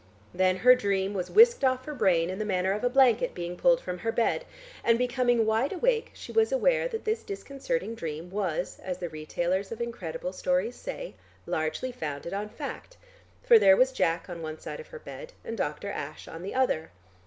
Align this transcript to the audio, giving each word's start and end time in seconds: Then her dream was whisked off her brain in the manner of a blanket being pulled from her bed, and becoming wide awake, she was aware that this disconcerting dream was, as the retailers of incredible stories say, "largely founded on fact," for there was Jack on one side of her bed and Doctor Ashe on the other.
Then 0.33 0.57
her 0.57 0.73
dream 0.73 1.13
was 1.13 1.29
whisked 1.29 1.63
off 1.63 1.85
her 1.85 1.93
brain 1.93 2.31
in 2.31 2.39
the 2.39 2.43
manner 2.43 2.71
of 2.71 2.83
a 2.83 2.89
blanket 2.89 3.35
being 3.35 3.55
pulled 3.55 3.79
from 3.79 3.99
her 3.99 4.11
bed, 4.11 4.45
and 4.83 4.97
becoming 4.97 5.45
wide 5.45 5.71
awake, 5.71 6.09
she 6.15 6.31
was 6.31 6.51
aware 6.51 6.87
that 6.87 7.05
this 7.05 7.21
disconcerting 7.21 7.93
dream 7.93 8.31
was, 8.31 8.79
as 8.81 8.97
the 8.97 9.09
retailers 9.09 9.71
of 9.71 9.79
incredible 9.79 10.33
stories 10.33 10.75
say, 10.75 11.13
"largely 11.45 11.91
founded 11.91 12.33
on 12.33 12.49
fact," 12.49 12.97
for 13.43 13.59
there 13.59 13.77
was 13.77 13.91
Jack 13.91 14.27
on 14.27 14.41
one 14.41 14.57
side 14.57 14.79
of 14.79 14.87
her 14.87 14.97
bed 14.97 15.33
and 15.45 15.55
Doctor 15.55 15.91
Ashe 15.91 16.27
on 16.27 16.41
the 16.41 16.55
other. 16.55 16.89